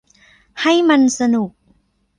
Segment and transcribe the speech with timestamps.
[0.61, 1.51] ให้มันสนุก